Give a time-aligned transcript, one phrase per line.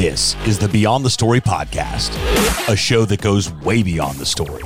[0.00, 2.16] This is the Beyond the Story podcast,
[2.70, 4.62] a show that goes way beyond the story.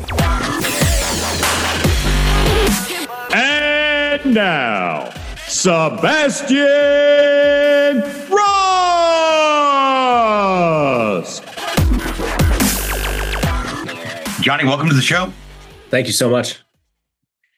[3.35, 5.13] And now,
[5.49, 6.55] Sebastian
[8.31, 8.63] Rusk.
[14.41, 15.33] Johnny, welcome to the show.
[15.91, 16.61] Thank you so much.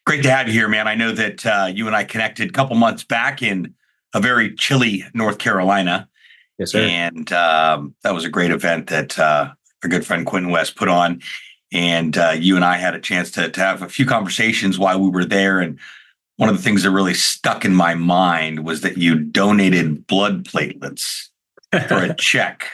[0.06, 0.88] Great to have you here, man.
[0.88, 3.74] I know that uh, you and I connected a couple months back in
[4.14, 6.08] a very chilly North Carolina.
[6.58, 6.80] Yes, sir.
[6.80, 9.50] And um, that was a great event that uh,
[9.82, 11.20] our good friend Quentin West put on.
[11.72, 15.00] And uh, you and I had a chance to, to have a few conversations while
[15.00, 15.60] we were there.
[15.60, 15.78] And
[16.36, 20.44] one of the things that really stuck in my mind was that you donated blood
[20.44, 21.28] platelets
[21.88, 22.68] for a check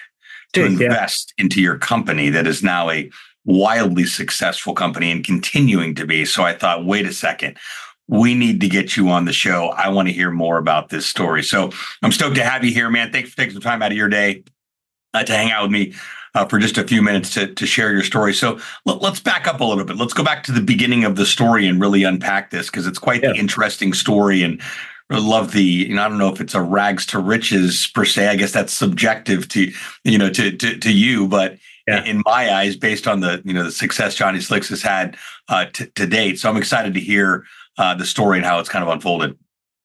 [0.53, 0.67] to Yeah.
[0.67, 3.11] invest into your company that is now a
[3.45, 6.25] wildly successful company and continuing to be.
[6.25, 7.59] So I thought, wait a second,
[8.09, 9.69] we need to get you on the show.
[9.69, 11.43] I want to hear more about this story.
[11.43, 11.71] So
[12.03, 13.13] I'm stoked to have you here, man.
[13.13, 14.45] Thanks for taking some time out of your day
[15.15, 15.95] uh, to hang out with me
[16.35, 18.35] uh, for just a few minutes to, to share your story.
[18.35, 19.97] So let, us back up a little bit.
[19.97, 22.99] Let's go back to the beginning of the story and really unpack this because it's
[22.99, 24.61] quite the interesting story and
[25.11, 28.07] I love the you know I don't know if it's a rags to riches per
[28.07, 29.71] se I guess that's subjective to
[30.05, 32.03] you know to to, to you but Yeah.
[32.05, 35.67] in my eyes based on the you know the success Johnny Slicks has had uh,
[35.71, 37.45] t- to date so I'm excited to hear
[37.79, 39.37] uh, the story and how it's kind of unfolded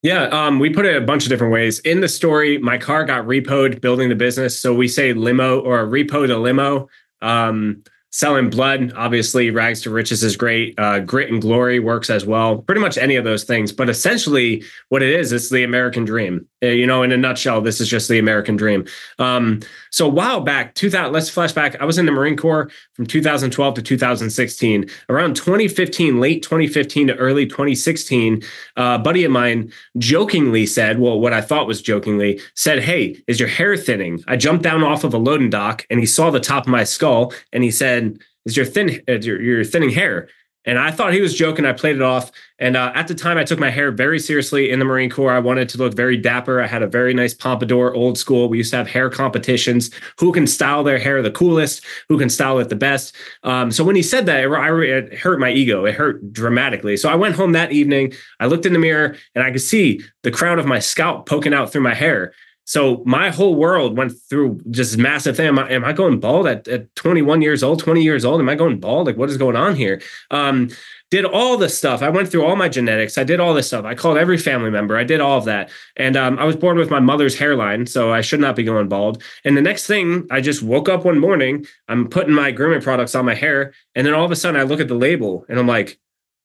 [0.04, 1.80] Yeah, um, we put it a bunch of different ways.
[1.80, 4.60] In the story, my car got repoed building the business.
[4.60, 6.88] So we say limo or repo to limo.
[7.22, 10.78] Um, selling blood, obviously, rags to riches is great.
[10.80, 12.60] Uh, grit and glory works as well.
[12.60, 13.72] Pretty much any of those things.
[13.72, 16.48] But essentially, what it is, it's the American dream.
[16.64, 18.86] Uh, you know, in a nutshell, this is just the American dream.
[19.20, 19.60] Um,
[19.98, 21.76] so a while back, 2000, let's flash back.
[21.82, 24.88] I was in the Marine Corps from 2012 to 2016.
[25.10, 28.44] Around 2015, late 2015 to early 2016,
[28.78, 33.24] uh, a buddy of mine jokingly said, well, what I thought was jokingly, said, Hey,
[33.26, 34.24] is your hair thinning?
[34.28, 36.84] I jumped down off of a loading dock and he saw the top of my
[36.84, 40.30] skull and he said, Is your thin, uh, your, your thinning hair?
[40.68, 41.66] And I thought he was joking.
[41.66, 42.30] I played it off.
[42.60, 45.32] And uh, at the time, I took my hair very seriously in the Marine Corps.
[45.32, 46.62] I wanted to look very dapper.
[46.62, 48.50] I had a very nice pompadour, old school.
[48.50, 49.92] We used to have hair competitions.
[50.20, 51.86] Who can style their hair the coolest?
[52.10, 53.16] Who can style it the best?
[53.44, 55.86] Um, so when he said that, it, it hurt my ego.
[55.86, 56.98] It hurt dramatically.
[56.98, 58.14] So I went home that evening.
[58.42, 61.54] I looked in the mirror and I could see the crown of my scalp poking
[61.54, 62.34] out through my hair.
[62.68, 65.48] So my whole world went through just massive thing.
[65.48, 68.42] Am I, am I going bald at, at 21 years old, 20 years old?
[68.42, 69.08] Am I going bald?
[69.08, 70.02] Like, what is going on here?
[70.32, 70.70] Um,
[71.10, 72.02] did all this stuff.
[72.02, 73.18] I went through all my genetics.
[73.18, 73.86] I did all this stuff.
[73.86, 74.98] I called every family member.
[74.98, 75.70] I did all of that.
[75.96, 78.90] And um, I was born with my mother's hairline, so I should not be going
[78.90, 79.24] bald.
[79.46, 81.66] And the next thing, I just woke up one morning.
[81.88, 84.64] I'm putting my grooming products on my hair, and then all of a sudden, I
[84.64, 86.00] look at the label, and I'm like,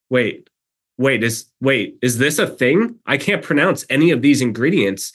[0.08, 0.48] wait,
[0.98, 3.00] wait, is wait, is this a thing?
[3.06, 5.12] I can't pronounce any of these ingredients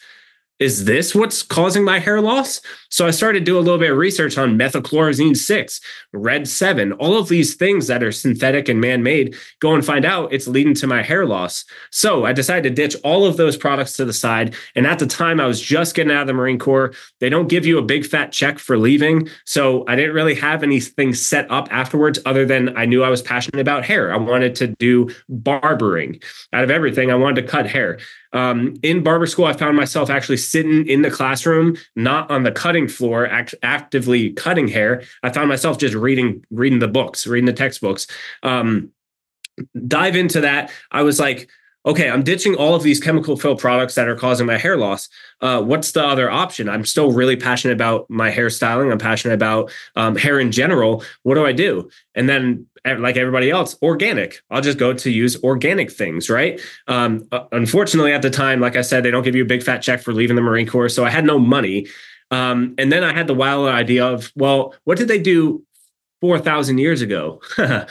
[0.60, 2.62] is this what's causing my hair loss?
[2.90, 5.82] So I started to do a little bit of research on methylchlorozine 6,
[6.14, 9.36] red 7, all of these things that are synthetic and man made.
[9.60, 11.66] Go and find out it's leading to my hair loss.
[11.92, 14.56] So I decided to ditch all of those products to the side.
[14.76, 16.94] And at the time, I was just getting out of the Marine Corps.
[17.20, 19.30] They don't give you a big fat check for leaving.
[19.46, 23.22] So I didn't really have anything set up afterwards other than I knew I was
[23.22, 24.14] passionate about hair.
[24.14, 26.20] I wanted to do barbering.
[26.54, 28.00] Out of everything, I wanted to cut hair.
[28.34, 32.52] Um, in barber school, I found myself actually sitting in the classroom, not on the
[32.52, 35.04] cutting floor, act- actively cutting hair.
[35.24, 38.08] I found myself just reading, reading the books, reading the textbooks.
[38.44, 38.92] Um,
[39.88, 40.72] dive into that.
[40.92, 41.50] I was like,
[41.88, 45.08] okay, I'm ditching all of these chemical fill products that are causing my hair loss.
[45.40, 46.68] Uh, what's the other option?
[46.68, 48.92] I'm still really passionate about my hairstyling.
[48.92, 51.04] I'm passionate about um, hair in general.
[51.24, 51.90] What do I do?
[52.14, 54.42] And then, eh, like everybody else, organic.
[54.52, 56.60] I'll just go to use organic things, right?
[56.88, 59.64] Um, uh, unfortunately, at the time, like I said, they don't give you a big
[59.64, 61.88] fat check for leaving the Marine Corps, so I had no money.
[62.32, 65.64] Um, and then I had the wild idea of, well, what did they do
[66.20, 67.42] 4,000 years ago?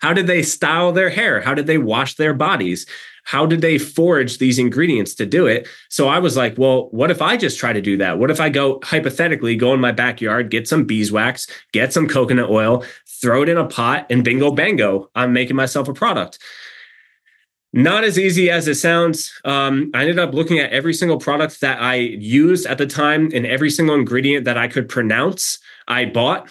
[0.00, 1.42] how did they style their hair?
[1.42, 2.86] How did they wash their bodies?
[3.26, 5.66] How did they forage these ingredients to do it?
[5.90, 8.20] So I was like, well, what if I just try to do that?
[8.20, 12.48] What if I go hypothetically go in my backyard, get some beeswax, get some coconut
[12.48, 12.84] oil,
[13.20, 16.38] throw it in a pot, and bingo bango, I'm making myself a product.
[17.72, 19.32] Not as easy as it sounds.
[19.44, 23.30] Um, I ended up looking at every single product that I used at the time
[23.34, 25.58] and every single ingredient that I could pronounce.
[25.88, 26.48] I bought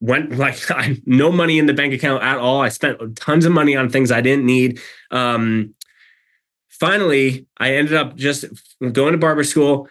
[0.00, 0.60] went like
[1.06, 2.60] no money in the bank account at all.
[2.60, 4.80] I spent tons of money on things I didn't need.
[5.10, 5.74] Um,
[6.78, 8.44] finally, I ended up just
[8.92, 9.88] going to barber school,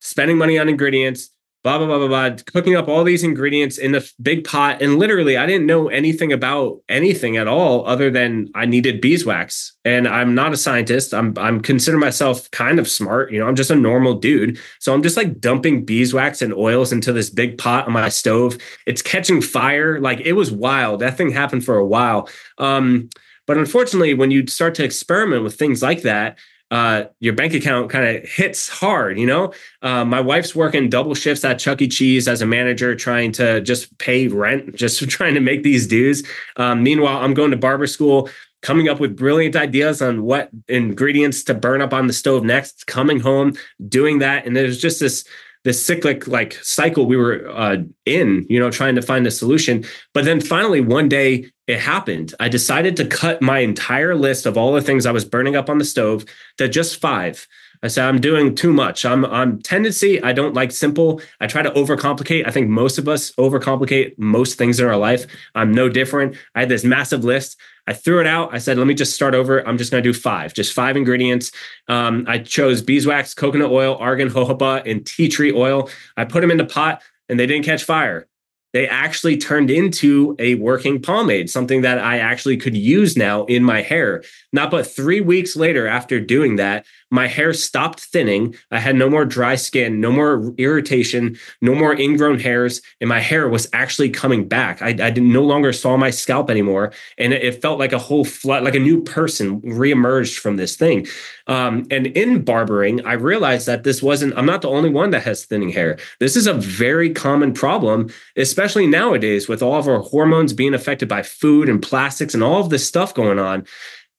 [0.00, 1.30] spending money on ingredients,
[1.64, 4.80] blah blah blah blah blah cooking up all these ingredients in the big pot.
[4.80, 9.74] And literally i didn't know anything about anything at all other than i needed beeswax.
[9.84, 11.12] And i'm not a scientist.
[11.12, 13.32] I'm i'm consider myself kind of smart.
[13.32, 14.58] You know i'm just a normal dude.
[14.78, 18.56] So i'm just like dumping beeswax and oils into this big pot on my stove.
[18.86, 20.00] It's catching fire.
[20.00, 21.00] Like it was wild.
[21.00, 22.28] That thing happened for a while.
[22.58, 23.10] Um
[23.48, 26.38] but unfortunately when you start to experiment with things like that
[26.70, 29.18] uh, your bank account kind of hits hard.
[29.18, 31.88] You know, uh, my wife's working double shifts at Chuck E.
[31.88, 36.22] Cheese as a manager, trying to just pay rent, just trying to make these dues.
[36.56, 38.28] Um, meanwhile, I'm going to barber school,
[38.60, 42.86] coming up with brilliant ideas on what ingredients to burn up on the stove next.
[42.86, 43.54] Coming home,
[43.88, 45.24] doing that, and there's just this
[45.68, 47.76] this cyclic like cycle we were uh,
[48.06, 49.84] in, you know, trying to find a solution.
[50.14, 52.34] But then finally, one day it happened.
[52.40, 55.68] I decided to cut my entire list of all the things I was burning up
[55.68, 56.24] on the stove
[56.56, 57.46] to just five.
[57.82, 59.04] I said I'm doing too much.
[59.04, 60.22] I'm I'm tendency.
[60.22, 61.20] I don't like simple.
[61.40, 62.46] I try to overcomplicate.
[62.46, 65.26] I think most of us overcomplicate most things in our life.
[65.54, 66.36] I'm no different.
[66.54, 67.58] I had this massive list.
[67.86, 68.52] I threw it out.
[68.52, 69.66] I said, let me just start over.
[69.66, 71.52] I'm just going to do five, just five ingredients.
[71.88, 75.88] Um, I chose beeswax, coconut oil, argan, jojoba, and tea tree oil.
[76.16, 77.00] I put them in the pot,
[77.30, 78.28] and they didn't catch fire
[78.72, 83.64] they actually turned into a working pomade, something that I actually could use now in
[83.64, 84.22] my hair.
[84.52, 88.54] Not but three weeks later, after doing that, my hair stopped thinning.
[88.70, 93.20] I had no more dry skin, no more irritation, no more ingrown hairs, and my
[93.20, 94.82] hair was actually coming back.
[94.82, 98.24] I, I no longer saw my scalp anymore, and it, it felt like a whole
[98.24, 101.06] flood, like a new person reemerged from this thing.
[101.46, 104.36] Um, and in barbering, I realized that this wasn't.
[104.36, 105.98] I'm not the only one that has thinning hair.
[106.20, 111.08] This is a very common problem, especially nowadays with all of our hormones being affected
[111.08, 113.66] by food and plastics and all of this stuff going on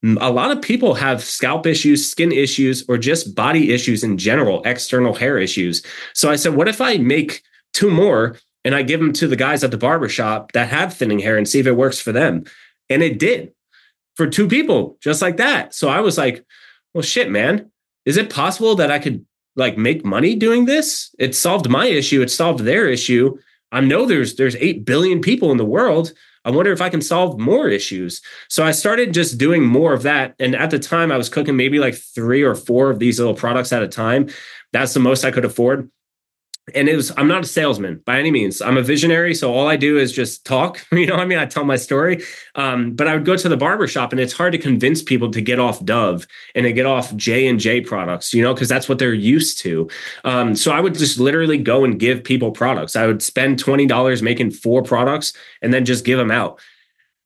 [0.04, 4.62] a lot of people have scalp issues, skin issues, or just body issues in general,
[4.64, 5.84] external hair issues.
[6.14, 7.44] So I said, what if I make
[7.74, 11.20] two more and I give them to the guys at the barbershop that have thinning
[11.20, 12.46] hair and see if it works for them?
[12.90, 13.54] And it did
[14.16, 15.74] for two people, just like that.
[15.74, 16.46] So I was like,
[16.94, 17.70] well, shit, man,
[18.06, 19.26] is it possible that I could
[19.56, 21.14] like make money doing this?
[21.20, 23.38] It solved my issue, it solved their issue.
[23.72, 26.14] I know there's there's 8 billion people in the world.
[26.46, 28.22] I wonder if I can solve more issues.
[28.48, 30.36] So I started just doing more of that.
[30.40, 33.36] And at the time, I was cooking maybe like three or four of these little
[33.36, 34.30] products at a time.
[34.72, 35.90] That's the most I could afford
[36.76, 38.62] and it was i'm not a salesman by any means.
[38.62, 41.38] I'm a visionary so all i do is just talk you know i mean?
[41.38, 42.24] I tell my story.
[42.56, 45.32] Um, but i would go to the barber shop and it's hard to convince people
[45.32, 48.70] to get off dove and to get off j and j products you know because
[48.70, 49.90] that's what they're used to.
[50.24, 52.96] Um, so i would just literally go and give people products.
[52.96, 56.60] I would spend $20 making four products and then just give them out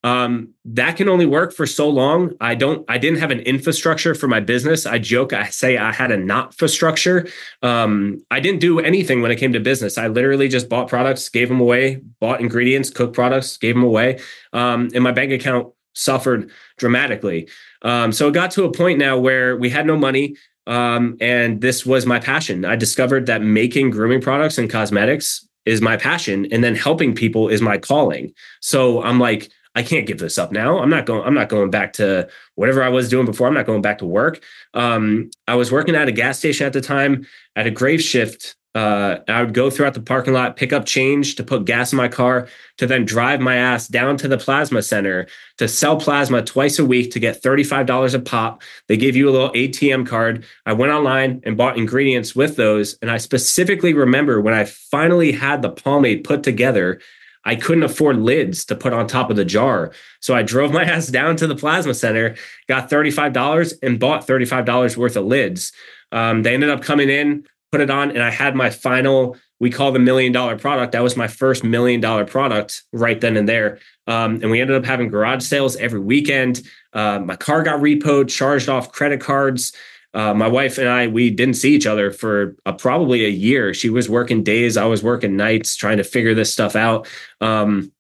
[0.03, 2.33] um, that can only work for so long.
[2.41, 4.85] I don't, I didn't have an infrastructure for my business.
[4.85, 7.27] I joke, I say I had a not infrastructure.
[7.61, 9.97] Um, I didn't do anything when it came to business.
[9.97, 14.19] I literally just bought products, gave them away, bought ingredients, cooked products, gave them away.
[14.51, 17.47] Um, and my bank account suffered dramatically.
[17.83, 20.35] Um, so it got to a point now where we had no money.
[20.67, 22.65] Um, and this was my passion.
[22.65, 27.47] I discovered that making grooming products and cosmetics is my passion, and then helping people
[27.47, 28.33] is my calling.
[28.59, 30.79] So I'm like, I can't give this up now.
[30.79, 31.23] I'm not going.
[31.23, 33.47] I'm not going back to whatever I was doing before.
[33.47, 34.43] I'm not going back to work.
[34.73, 37.25] Um, I was working at a gas station at the time
[37.55, 38.55] at a grave shift.
[38.75, 41.97] Uh, I would go throughout the parking lot, pick up change to put gas in
[41.97, 42.47] my car,
[42.77, 45.27] to then drive my ass down to the plasma center
[45.59, 48.63] to sell plasma twice a week to get $35 a pop.
[48.87, 50.43] They give you a little ATM card.
[50.65, 52.97] I went online and bought ingredients with those.
[53.03, 56.99] And I specifically remember when I finally had the pomade put together,
[57.45, 59.91] I couldn't afford lids to put on top of the jar.
[60.19, 62.35] So I drove my ass down to the plasma center,
[62.67, 65.71] got $35 and bought $35 worth of lids.
[66.11, 69.71] Um, they ended up coming in, put it on, and I had my final, we
[69.71, 70.91] call the million dollar product.
[70.91, 73.79] That was my first million dollar product right then and there.
[74.05, 76.61] Um, and we ended up having garage sales every weekend.
[76.91, 79.73] Uh, my car got repoed, charged off credit cards
[80.13, 83.73] uh, my wife and I, we didn't see each other for uh, probably a year.
[83.73, 87.07] She was working days, I was working nights, trying to figure this stuff out.
[87.41, 87.91] Um,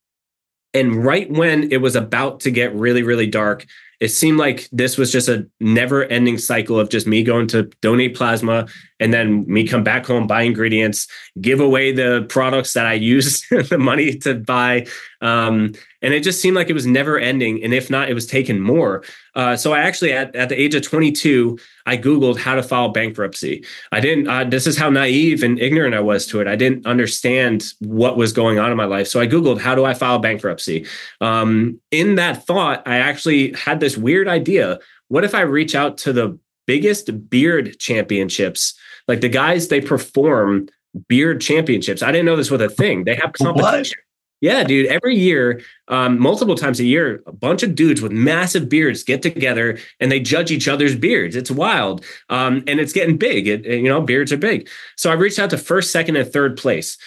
[0.73, 3.65] and right when it was about to get really, really dark,
[3.99, 7.63] it seemed like this was just a never ending cycle of just me going to
[7.81, 8.67] donate plasma
[8.99, 11.07] and then me come back home, buy ingredients,
[11.39, 14.87] give away the products that I used the money to buy.
[15.23, 17.63] Um, and it just seemed like it was never ending.
[17.63, 19.03] And if not, it was taken more.
[19.35, 22.89] Uh, so I actually, at, at the age of 22, I Googled how to file
[22.89, 23.65] bankruptcy.
[23.93, 26.47] I didn't, uh, this is how naive and ignorant I was to it.
[26.47, 29.07] I didn't understand what was going on in my life.
[29.07, 30.85] So I Googled, how do I file bankruptcy?
[31.21, 34.79] Um, in that thought, I actually had this weird idea.
[35.07, 36.37] What if I reach out to the
[36.67, 38.77] biggest beard championships?
[39.07, 40.67] Like the guys, they perform
[41.07, 42.03] beard championships.
[42.03, 43.05] I didn't know this was a thing.
[43.05, 43.97] They have competition.
[43.99, 44.02] What?
[44.43, 44.87] Yeah, dude.
[44.87, 49.21] Every year, um, multiple times a year, a bunch of dudes with massive beards get
[49.21, 51.37] together and they judge each other's beards.
[51.37, 53.47] It's wild, um, and it's getting big.
[53.47, 54.67] It, you know, beards are big.
[54.97, 56.97] So I reached out to first, second, and third place.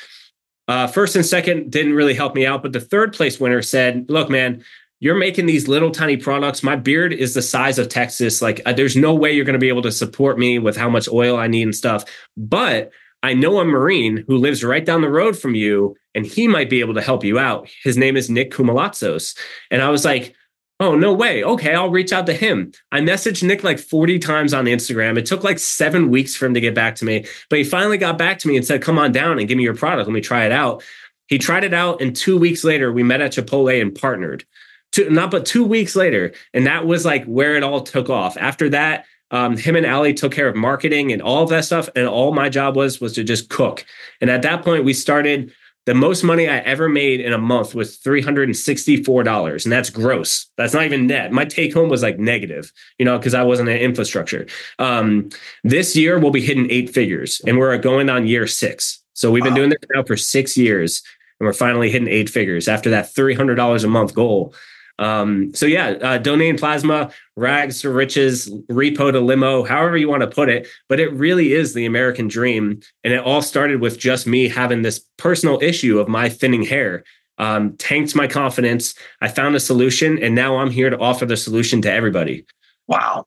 [0.67, 4.07] Uh, first and second didn't really help me out, but the third place winner said,
[4.09, 4.65] "Look, man,
[5.01, 6.63] you're making these little tiny products.
[6.63, 8.41] My beard is the size of Texas.
[8.41, 10.89] Like, uh, there's no way you're going to be able to support me with how
[10.89, 12.07] much oil I need and stuff.
[12.35, 12.93] But
[13.27, 16.71] I know a Marine who lives right down the road from you, and he might
[16.71, 17.69] be able to help you out.
[17.83, 19.37] His name is Nick Koumalatsos.
[19.69, 20.37] And I was like,
[20.79, 21.43] oh, no way.
[21.43, 22.71] Okay, I'll reach out to him.
[22.93, 25.19] I messaged Nick like 40 times on Instagram.
[25.19, 27.99] It took like seven weeks for him to get back to me, but he finally
[27.99, 30.07] got back to me and said, come on down and give me your product.
[30.07, 30.85] Let me try it out.
[31.27, 34.45] He tried it out, and two weeks later, we met at Chipotle and partnered.
[34.93, 38.37] Two, not but two weeks later, and that was like where it all took off.
[38.37, 41.89] After that, um, him and Ali took care of marketing and all of that stuff.
[41.95, 43.85] And all my job was was to just cook.
[44.21, 45.53] And at that point, we started.
[45.85, 49.65] The most money I ever made in a month was three hundred and sixty-four dollars,
[49.65, 50.47] and that's gross.
[50.57, 51.31] That's not even net.
[51.31, 54.49] My take home was like negative, you know, because I wasn't an infrastructure.
[54.81, 55.29] Um,
[55.63, 59.01] this year we'll be hitting eight figures, and we're going on year six.
[59.13, 61.05] So we've been doing this now for six years,
[61.39, 64.57] and we're finally hitting eight figures after that three hundred dollars a month goal.
[64.99, 70.23] Um, so yeah, uh, donating plasma, rags to riches, repo to limo, however you want
[70.23, 70.69] to put it.
[70.89, 74.83] But it really is the American dream, and it all started with just me having
[74.83, 77.05] this personal issue of my thinning hair.
[77.39, 78.95] Um, tanked my confidence.
[79.21, 82.47] I found a solution, and now I'm here to offer the solution to everybody.
[82.87, 83.27] Wow.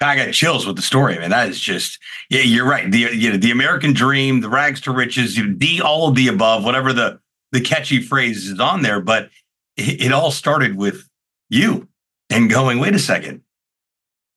[0.00, 1.16] I got chills with the story.
[1.16, 1.98] I mean, that is just
[2.30, 2.42] yeah.
[2.42, 2.90] You're right.
[2.90, 6.14] The you know, the American dream, the rags to riches, you know, the all of
[6.14, 7.18] the above, whatever the
[7.52, 9.00] the catchy phrase is on there.
[9.00, 9.30] But
[9.78, 11.08] it, it all started with
[11.48, 11.88] you
[12.30, 13.42] and going, wait a second.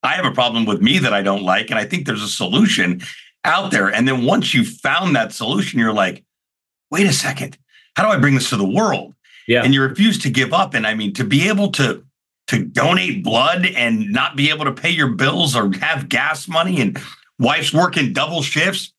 [0.02, 1.70] I have a problem with me that I don't like.
[1.70, 3.02] And I think there's a solution
[3.44, 3.88] out there.
[3.88, 6.24] And then once you found that solution, you're like,
[6.90, 7.58] wait a second.
[7.96, 9.14] How do I bring this to the world?
[9.46, 9.62] Yeah.
[9.62, 10.74] And you refuse to give up.
[10.74, 12.04] And I mean, to be able to
[12.48, 16.80] to donate blood and not be able to pay your bills or have gas money
[16.80, 17.00] and
[17.38, 18.92] wife's working double shifts.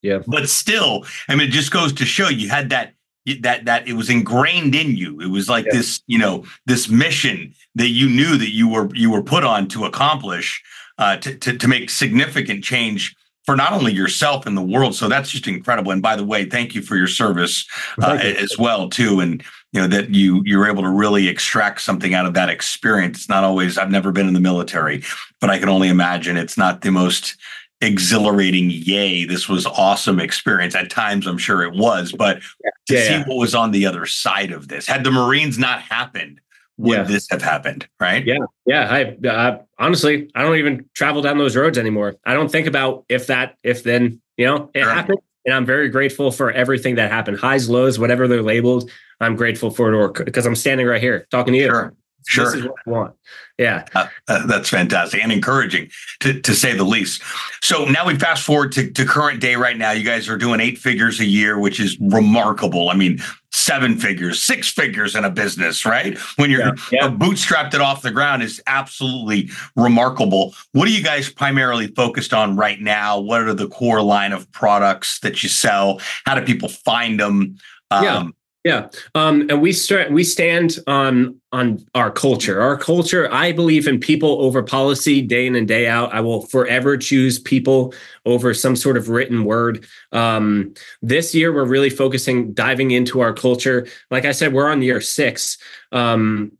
[0.00, 0.20] Yeah.
[0.26, 2.94] But still, I mean, it just goes to show you had that
[3.40, 5.72] that that it was ingrained in you it was like yeah.
[5.72, 9.68] this you know this mission that you knew that you were you were put on
[9.68, 10.62] to accomplish
[10.98, 15.08] uh, to, to, to make significant change for not only yourself and the world so
[15.08, 17.66] that's just incredible and by the way thank you for your service
[18.02, 18.30] uh, you.
[18.30, 22.26] as well too and you know that you you're able to really extract something out
[22.26, 25.02] of that experience it's not always i've never been in the military
[25.40, 27.36] but i can only imagine it's not the most
[27.82, 30.74] exhilarating yay this was awesome experience.
[30.74, 32.40] At times i'm sure it was but
[32.86, 33.24] to yeah, see yeah.
[33.26, 34.86] what was on the other side of this.
[34.86, 36.40] Had the marines not happened
[36.78, 37.02] would yeah.
[37.02, 38.24] this have happened right?
[38.24, 42.14] Yeah yeah i uh, honestly i don't even travel down those roads anymore.
[42.24, 45.88] I don't think about if that if then you know it happened and i'm very
[45.88, 47.38] grateful for everything that happened.
[47.38, 51.26] Highs lows whatever they're labeled i'm grateful for it or because i'm standing right here
[51.30, 51.66] talking to you.
[51.66, 51.94] Sure
[52.26, 52.44] Sure.
[52.44, 53.14] This is what I want.
[53.58, 53.84] Yeah.
[53.94, 57.22] Uh, uh, that's fantastic and encouraging to, to say the least.
[57.62, 59.92] So now we fast forward to, to current day right now.
[59.92, 62.88] You guys are doing eight figures a year, which is remarkable.
[62.88, 63.20] I mean,
[63.52, 66.18] seven figures, six figures in a business, right?
[66.36, 67.08] When you're yeah, yeah.
[67.08, 70.54] bootstrapped it off the ground is absolutely remarkable.
[70.72, 73.20] What are you guys primarily focused on right now?
[73.20, 76.00] What are the core line of products that you sell?
[76.24, 77.58] How do people find them?
[77.90, 78.28] Um, yeah.
[78.64, 80.12] Yeah, um, and we start.
[80.12, 82.60] We stand on on our culture.
[82.60, 83.28] Our culture.
[83.32, 86.14] I believe in people over policy, day in and day out.
[86.14, 87.92] I will forever choose people
[88.24, 89.84] over some sort of written word.
[90.12, 93.88] Um, this year, we're really focusing, diving into our culture.
[94.12, 95.58] Like I said, we're on year six.
[95.90, 96.52] Um,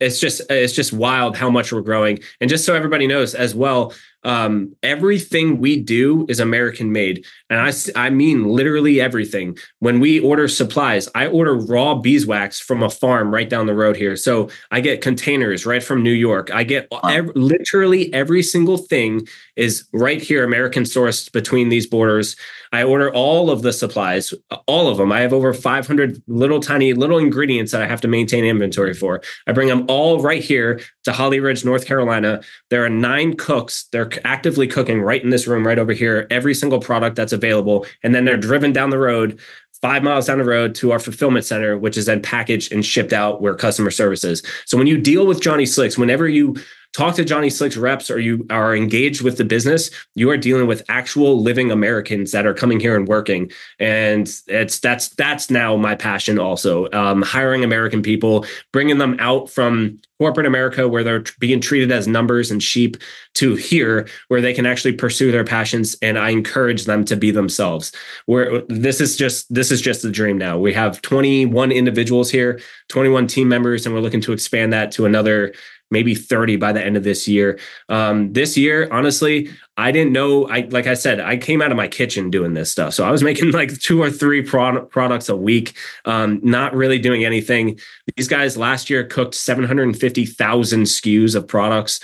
[0.00, 2.18] it's just it's just wild how much we're growing.
[2.40, 3.94] And just so everybody knows as well,
[4.26, 7.24] um, everything we do is American made.
[7.48, 9.56] And I, I mean literally everything.
[9.78, 13.96] When we order supplies, I order raw beeswax from a farm right down the road
[13.96, 14.16] here.
[14.16, 16.52] So I get containers right from New York.
[16.52, 22.34] I get ev- literally every single thing is right here, American sourced between these borders.
[22.72, 24.34] I order all of the supplies,
[24.66, 25.12] all of them.
[25.12, 29.22] I have over 500 little tiny little ingredients that I have to maintain inventory for.
[29.46, 32.42] I bring them all right here to Holly Ridge, North Carolina.
[32.70, 33.86] There are nine cooks.
[33.92, 37.86] They're actively cooking right in this room, right over here, every single product that's available.
[38.02, 39.40] And then they're driven down the road,
[39.80, 43.12] five miles down the road to our fulfillment center, which is then packaged and shipped
[43.12, 44.42] out where customer service is.
[44.64, 46.56] So when you deal with Johnny Slicks, whenever you
[46.96, 50.66] talk to Johnny Slicks reps or you are engaged with the business, you are dealing
[50.66, 53.50] with actual living Americans that are coming here and working.
[53.78, 56.90] And it's that's that's now my passion also.
[56.92, 62.08] Um, hiring American people, bringing them out from corporate America where they're being treated as
[62.08, 62.96] numbers and sheep
[63.34, 67.30] to here where they can actually pursue their passions and I encourage them to be
[67.30, 67.92] themselves.
[68.24, 70.58] Where this is just this is just a dream now.
[70.58, 75.04] We have 21 individuals here, 21 team members and we're looking to expand that to
[75.04, 75.52] another
[75.90, 77.58] maybe 30 by the end of this year.
[77.88, 80.48] Um, this year, honestly, I didn't know.
[80.48, 83.10] I like I said, I came out of my kitchen doing this stuff, so I
[83.10, 87.78] was making like two or three pro- products a week, um, not really doing anything.
[88.16, 92.00] These guys last year cooked 750,000 SKUs of products.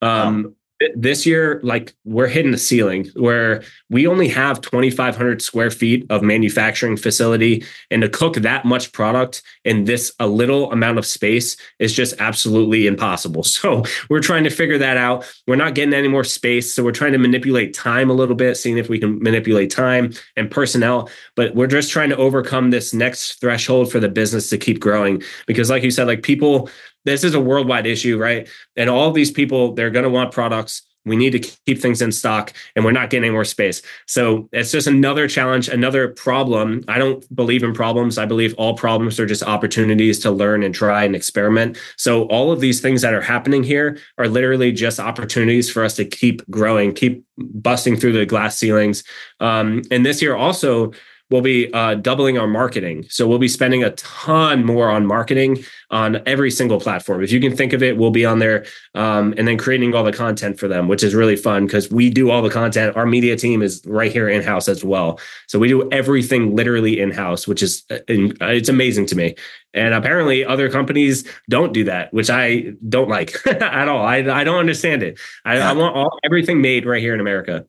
[0.00, 0.52] Um, wow
[0.94, 6.22] this year like we're hitting the ceiling where we only have 2500 square feet of
[6.22, 11.56] manufacturing facility and to cook that much product in this a little amount of space
[11.78, 13.44] is just absolutely impossible.
[13.58, 15.26] So we're trying to figure that out.
[15.48, 18.56] We're not getting any more space so we're trying to manipulate time a little bit
[18.56, 22.94] seeing if we can manipulate time and personnel but we're just trying to overcome this
[22.94, 26.70] next threshold for the business to keep growing because like you said like people
[27.08, 28.48] this is a worldwide issue, right?
[28.76, 30.82] And all these people, they're going to want products.
[31.04, 33.80] We need to keep things in stock and we're not getting any more space.
[34.06, 36.84] So it's just another challenge, another problem.
[36.86, 38.18] I don't believe in problems.
[38.18, 41.78] I believe all problems are just opportunities to learn and try and experiment.
[41.96, 45.96] So all of these things that are happening here are literally just opportunities for us
[45.96, 49.02] to keep growing, keep busting through the glass ceilings.
[49.40, 50.92] Um, and this year also,
[51.30, 53.04] we'll be uh, doubling our marketing.
[53.08, 57.22] So we'll be spending a ton more on marketing on every single platform.
[57.22, 60.04] If you can think of it, we'll be on there um, and then creating all
[60.04, 62.96] the content for them, which is really fun because we do all the content.
[62.96, 65.20] Our media team is right here in house as well.
[65.46, 69.34] So we do everything literally in house, which is uh, it's amazing to me.
[69.74, 74.04] And apparently, other companies don't do that, which I don't like at all.
[74.04, 75.18] I, I don't understand it.
[75.44, 75.70] I, yeah.
[75.70, 77.66] I want all everything made right here in America.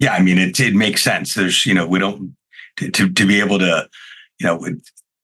[0.00, 1.34] Yeah, I mean, it, it makes sense.
[1.34, 2.36] There's, you know, we don't
[2.78, 3.88] to, to, to be able to,
[4.38, 4.56] you know,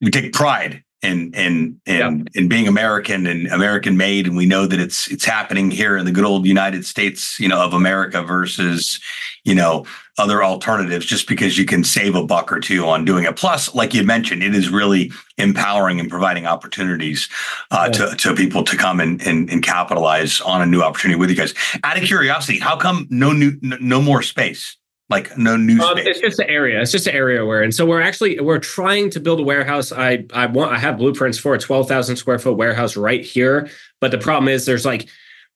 [0.01, 4.67] we take pride in in in, in being American and American made, and we know
[4.67, 8.23] that it's it's happening here in the good old United States, you know, of America
[8.23, 9.01] versus,
[9.45, 9.85] you know,
[10.17, 11.05] other alternatives.
[11.05, 13.37] Just because you can save a buck or two on doing it.
[13.37, 17.29] Plus, like you mentioned, it is really empowering and providing opportunities
[17.71, 18.09] uh, yeah.
[18.09, 21.37] to to people to come and, and and capitalize on a new opportunity with you
[21.37, 21.55] guys.
[21.85, 24.77] Out of curiosity, how come no new no more space?
[25.11, 26.81] Like no new um, it's just an area.
[26.81, 29.93] It's just an area where and so we're actually we're trying to build a warehouse.
[29.93, 33.69] I i want i have blueprints for a 12000 square foot warehouse right here
[34.01, 35.09] but the problem is there's like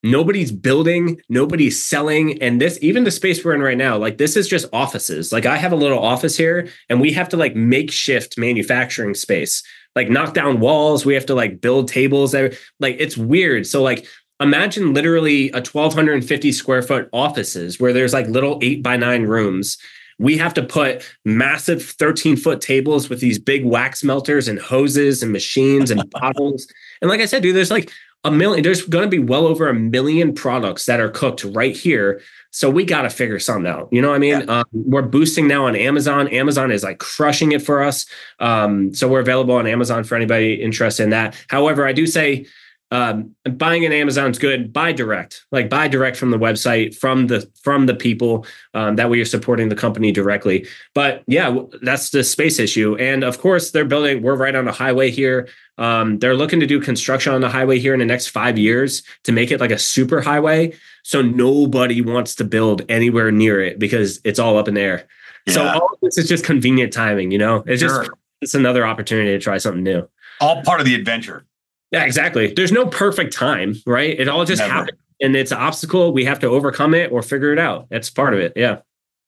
[0.03, 4.37] nobody's building nobody's selling and this even the space we're in right now like this
[4.37, 5.31] is just offices.
[5.31, 9.63] Like i have a little office here and we have to like makeshift manufacturing space.
[9.95, 13.65] Like knock down walls we have to like build tables like it's weird.
[13.65, 14.05] So like
[14.39, 19.77] imagine literally a 1250 square foot offices where there's like little eight by nine rooms.
[20.17, 25.23] We have to put massive 13 foot tables with these big wax melters and hoses
[25.23, 26.67] and machines and bottles.
[27.01, 27.91] And like i said dude there's like
[28.25, 31.75] a million there's going to be well over a million products that are cooked right
[31.75, 32.21] here.
[32.51, 34.41] So we got to figure something out you know what i mean?
[34.41, 34.59] Yeah.
[34.59, 36.27] um, we're boosting now on amazon.
[36.29, 38.05] Amazon is like crushing it for us.
[38.39, 41.35] Um, so we're available on amazon for anybody interested in that.
[41.49, 42.45] However i do say
[42.91, 44.73] um, buying an Amazon's good.
[44.73, 48.45] Buy direct, like buy direct from the website, from the from the people.
[48.73, 50.67] Um, that way, you're supporting the company directly.
[50.95, 52.95] But yeah, that's the space issue.
[52.97, 54.23] And of course, they're building.
[54.23, 55.47] We're right on a highway here.
[55.77, 59.03] Um, they're looking to do construction on the highway here in the next five years
[59.23, 60.73] to make it like a super highway.
[61.03, 65.07] So nobody wants to build anywhere near it because it's all up in the air.
[65.45, 65.53] Yeah.
[65.53, 67.31] So all of this is just convenient timing.
[67.31, 68.03] You know, it's sure.
[68.03, 70.09] just it's another opportunity to try something new.
[70.41, 71.45] All part of the adventure.
[71.91, 72.53] Yeah, exactly.
[72.53, 74.19] There's no perfect time, right?
[74.19, 74.73] It all just Never.
[74.73, 76.11] happens and it's an obstacle.
[76.11, 77.87] We have to overcome it or figure it out.
[77.89, 78.53] That's part of it.
[78.55, 78.79] Yeah.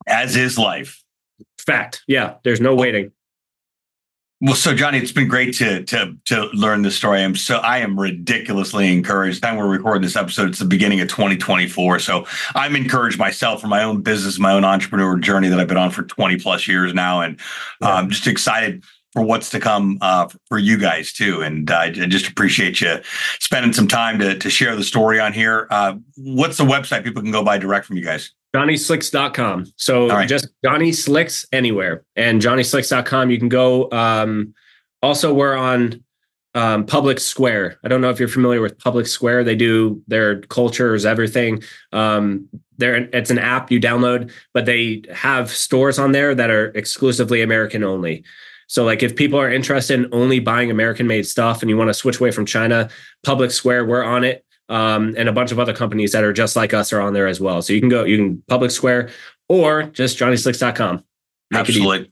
[0.07, 1.03] As is life.
[1.59, 2.03] Fact.
[2.07, 2.35] Yeah.
[2.43, 3.11] There's no waiting.
[4.43, 7.23] Well, so Johnny, it's been great to to to learn the story.
[7.23, 9.43] I'm so I am ridiculously encouraged.
[9.43, 11.99] Time we're recording this episode, it's the beginning of 2024.
[11.99, 15.77] So I'm encouraged myself for my own business, my own entrepreneur journey that I've been
[15.77, 17.39] on for 20 plus years now, and
[17.81, 17.89] yeah.
[17.89, 21.41] I'm um, just excited for what's to come uh, for you guys too.
[21.41, 22.99] And uh, I just appreciate you
[23.39, 25.67] spending some time to, to share the story on here.
[25.69, 28.31] Uh, what's the website people can go buy direct from you guys?
[28.55, 29.71] JohnnySlicks.com.
[29.77, 30.27] So right.
[30.27, 33.29] just Johnny Slicks anywhere and JohnnySlicks.com.
[33.29, 33.89] You can go.
[33.91, 34.53] Um,
[35.01, 36.03] also, we're on
[36.53, 37.79] um, Public Square.
[37.83, 39.45] I don't know if you're familiar with Public Square.
[39.45, 41.63] They do their cultures, everything.
[41.93, 46.67] Um, there, it's an app you download, but they have stores on there that are
[46.69, 48.23] exclusively American only.
[48.71, 51.89] So like if people are interested in only buying American made stuff and you want
[51.89, 52.89] to switch away from China,
[53.21, 54.45] Public Square, we're on it.
[54.69, 57.27] um, and a bunch of other companies that are just like us are on there
[57.27, 57.61] as well.
[57.61, 59.09] So you can go, you can Public Square
[59.49, 61.03] or just johnnyslicks.com.
[61.53, 62.09] Absolutely.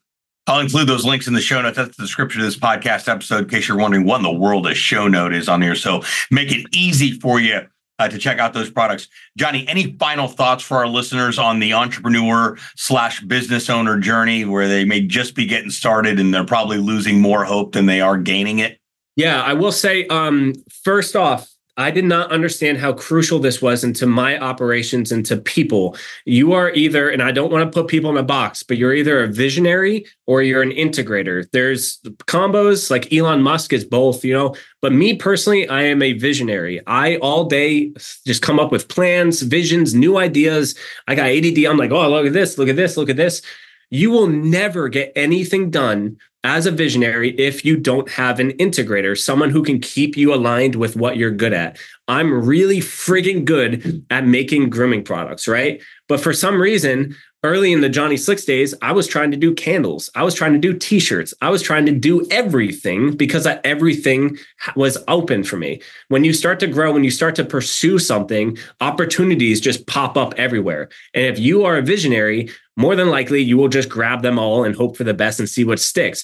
[0.47, 1.77] I'll include those links in the show notes.
[1.77, 4.67] That's the description of this podcast episode in case you're wondering what in the world
[4.67, 5.75] a show note is on here.
[5.75, 7.61] So make it easy for you
[7.99, 9.07] uh, to check out those products.
[9.37, 14.67] Johnny, any final thoughts for our listeners on the entrepreneur slash business owner journey where
[14.67, 18.17] they may just be getting started and they're probably losing more hope than they are
[18.17, 18.79] gaining it?
[19.15, 23.85] Yeah, I will say, um, first off, I did not understand how crucial this was
[23.85, 25.95] into my operations and to people.
[26.25, 28.93] You are either, and I don't want to put people in a box, but you're
[28.93, 31.49] either a visionary or you're an integrator.
[31.53, 36.11] There's combos like Elon Musk is both, you know, but me personally, I am a
[36.11, 36.81] visionary.
[36.85, 37.93] I all day
[38.27, 40.75] just come up with plans, visions, new ideas.
[41.07, 41.59] I got ADD.
[41.65, 43.41] I'm like, oh, look at this, look at this, look at this.
[43.89, 49.17] You will never get anything done as a visionary if you don't have an integrator,
[49.17, 51.77] someone who can keep you aligned with what you're good at.
[52.07, 55.81] I'm really frigging good at making grooming products, right?
[56.07, 59.53] But for some reason, early in the Johnny Slicks days, I was trying to do
[59.53, 60.09] candles.
[60.15, 61.33] I was trying to do t-shirts.
[61.41, 64.37] I was trying to do everything because everything
[64.75, 65.81] was open for me.
[66.07, 70.33] When you start to grow, when you start to pursue something, opportunities just pop up
[70.37, 70.89] everywhere.
[71.13, 72.49] And if you are a visionary,
[72.79, 75.49] more than likely you will just grab them all and hope for the best and
[75.49, 76.23] see what sticks.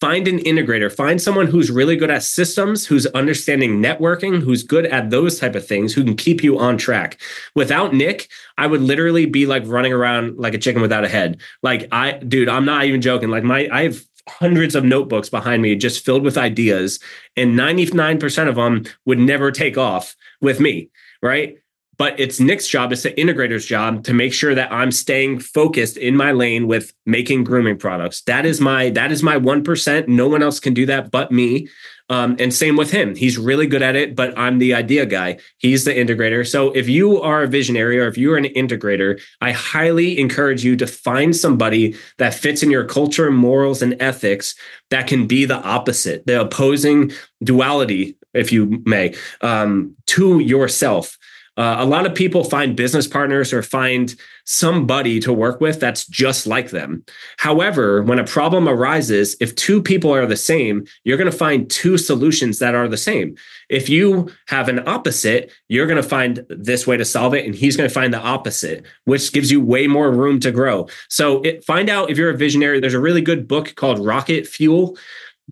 [0.00, 0.94] Find an integrator.
[0.94, 5.56] Find someone who's really good at systems who's understanding networking who's good at those type
[5.56, 7.20] of things who can keep you on track.
[7.56, 11.40] Without nick i would literally be like running around like a chicken without a head.
[11.64, 13.28] Like i dude i'm not even joking.
[13.28, 17.00] Like my i have hundreds of notebooks behind me just filled with ideas
[17.34, 20.90] and 99% of them would never take off with me
[21.22, 21.56] right
[21.98, 25.96] but it's Nick's job, it's the integrator's job to make sure that I'm staying focused
[25.96, 28.22] in my lane with making grooming products.
[28.22, 30.08] That is my that is my one percent.
[30.08, 31.68] No one else can do that but me.
[32.10, 33.14] Um, and same with him.
[33.16, 35.38] He's really good at it, but I'm the idea guy.
[35.58, 36.46] He's the integrator.
[36.46, 40.74] So if you are a visionary or if you're an integrator, I highly encourage you
[40.76, 44.54] to find somebody that fits in your culture, morals, and ethics
[44.88, 47.12] that can be the opposite, the opposing
[47.44, 51.18] duality, if you may, um, to yourself.
[51.58, 56.06] Uh, a lot of people find business partners or find somebody to work with that's
[56.06, 57.04] just like them.
[57.36, 61.68] However, when a problem arises, if two people are the same, you're going to find
[61.68, 63.36] two solutions that are the same.
[63.68, 67.56] If you have an opposite, you're going to find this way to solve it, and
[67.56, 70.86] he's going to find the opposite, which gives you way more room to grow.
[71.08, 72.78] So, it, find out if you're a visionary.
[72.78, 74.96] There's a really good book called Rocket Fuel.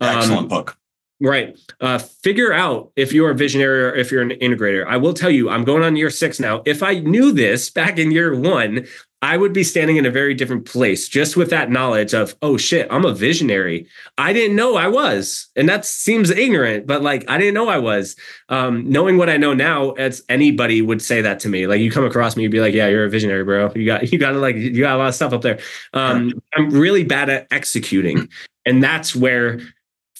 [0.01, 0.77] Excellent um, book.
[1.19, 1.57] Right.
[1.81, 4.85] Uh, figure out if you're a visionary or if you're an integrator.
[4.85, 6.61] I will tell you, I'm going on year six now.
[6.65, 8.85] If I knew this back in year one,
[9.23, 12.55] I would be standing in a very different place just with that knowledge of, oh
[12.55, 13.87] shit, I'm a visionary.
[14.19, 15.47] I didn't know I was.
[15.55, 18.15] And that seems ignorant, but like I didn't know I was.
[18.49, 21.65] Um, knowing what I know now, as anybody would say that to me.
[21.65, 23.71] Like you come across me, you'd be like, yeah, you're a visionary, bro.
[23.73, 25.57] You got you got to like you got a lot of stuff up there.
[25.93, 28.29] Um, I'm really bad at executing.
[28.67, 29.61] And that's where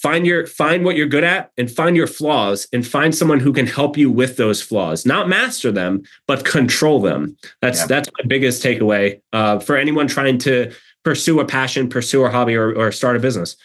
[0.00, 3.52] find your find what you're good at and find your flaws and find someone who
[3.52, 5.04] can help you with those flaws.
[5.04, 7.36] Not master them but control them.
[7.60, 7.86] That's yeah.
[7.86, 10.72] that's my biggest takeaway uh, for anyone trying to
[11.04, 13.56] pursue a passion pursue a hobby or, or start a business.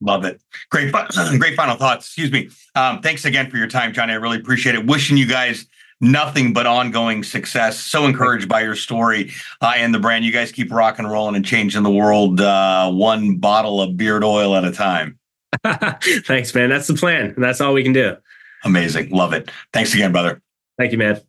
[0.00, 0.40] Love it.
[0.70, 0.92] Great
[1.38, 2.06] great final thoughts.
[2.06, 2.48] Excuse me.
[2.74, 4.12] Um, thanks again for your time johnny.
[4.12, 4.86] I really appreciate it.
[4.86, 5.66] Wishing you guys
[6.00, 7.78] nothing but ongoing success.
[7.78, 10.24] So encouraged by your story uh, and the brand.
[10.24, 14.24] You guys keep rock and rolling and changing the world uh, one bottle of beard
[14.24, 15.18] oil at a time.
[16.26, 16.70] Thanks, man.
[16.70, 17.32] That's the plan.
[17.34, 18.16] And that's all we can do.
[18.64, 19.10] Amazing.
[19.10, 19.50] Love it.
[19.72, 20.42] Thanks again, brother.
[20.78, 21.20] Thank you, man.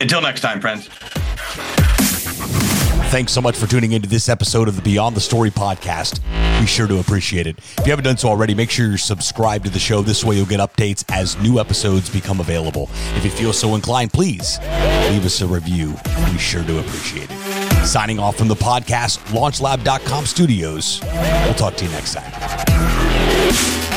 [0.00, 0.88] Until next time, friends.
[3.08, 6.20] Thanks so much for tuning into this episode of the Beyond the Story podcast.
[6.60, 7.56] Be sure to appreciate it.
[7.78, 10.02] If you haven't done so already, make sure you're subscribed to the show.
[10.02, 12.90] This way you'll get updates as new episodes become available.
[13.14, 14.58] If you feel so inclined, please
[15.08, 15.94] leave us a review.
[16.32, 17.55] Be sure to appreciate it.
[17.86, 21.00] Signing off from the podcast, launchlab.com studios.
[21.44, 23.95] We'll talk to you next time.